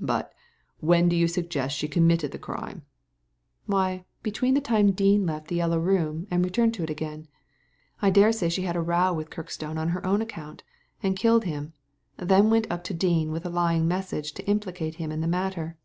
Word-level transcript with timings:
''But 0.00 0.30
when 0.80 1.08
do 1.08 1.14
you 1.14 1.28
suggest 1.28 1.76
she 1.76 1.86
committed 1.86 2.32
the 2.32 2.36
crime?" 2.40 2.84
Why, 3.66 4.04
between 4.24 4.54
the 4.54 4.60
time 4.60 4.90
Dean 4.90 5.24
left 5.24 5.46
the 5.46 5.54
Yellow 5.54 5.78
Room 5.78 6.26
and 6.32 6.44
returned 6.44 6.74
to 6.74 6.82
it 6.82 6.90
again. 6.90 7.28
I 8.02 8.10
dare 8.10 8.32
say 8.32 8.48
she 8.48 8.62
had 8.62 8.74
a 8.74 8.80
row 8.82 9.12
with 9.12 9.30
Kirkstone 9.30 9.78
on 9.78 9.90
her 9.90 10.04
own 10.04 10.20
account, 10.20 10.64
and 11.00 11.16
killed 11.16 11.44
him, 11.44 11.74
then 12.16 12.50
went 12.50 12.66
up 12.68 12.82
to 12.90 12.92
Dean 12.92 13.30
with 13.30 13.46
a 13.46 13.50
lying 13.50 13.86
message 13.86 14.32
to 14.32 14.46
implicate 14.48 14.96
him 14.96 15.12
in 15.12 15.20
the 15.20 15.28
matter." 15.28 15.76